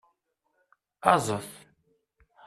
[1.13, 1.49] Aẓet!